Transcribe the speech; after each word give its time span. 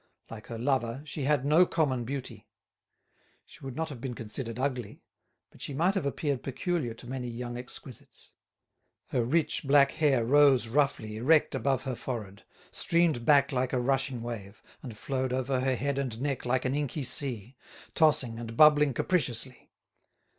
Like 0.31 0.47
her 0.47 0.57
lover, 0.57 1.03
she 1.05 1.25
had 1.25 1.45
no 1.45 1.63
common 1.67 2.05
beauty. 2.05 2.47
She 3.45 3.59
would 3.63 3.75
not 3.75 3.89
have 3.89 4.01
been 4.01 4.15
considered 4.15 4.57
ugly, 4.57 5.03
but 5.51 5.61
she 5.61 5.75
might 5.75 5.93
have 5.93 6.07
appeared 6.07 6.41
peculiar 6.41 6.95
to 6.95 7.05
many 7.07 7.27
young 7.27 7.55
exquisites. 7.55 8.31
Her 9.09 9.23
rich 9.23 9.63
black 9.63 9.91
hair 9.91 10.25
rose 10.25 10.67
roughly 10.69 11.17
erect 11.17 11.53
above 11.53 11.83
her 11.83 11.93
forehead, 11.93 12.41
streamed 12.71 13.25
back 13.25 13.51
like 13.51 13.73
a 13.73 13.79
rushing 13.79 14.23
wave, 14.23 14.63
and 14.81 14.97
flowed 14.97 15.31
over 15.31 15.59
her 15.59 15.75
head 15.75 15.99
and 15.99 16.19
neck 16.19 16.47
like 16.47 16.65
an 16.65 16.73
inky 16.73 17.03
sea, 17.03 17.55
tossing 17.93 18.39
and 18.39 18.57
bubbling 18.57 18.95
capriciously. 18.95 19.69